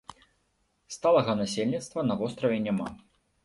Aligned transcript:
Сталага 0.95 1.37
насельніцтва 1.43 2.09
на 2.11 2.21
востраве 2.25 2.61
няма. 2.69 2.89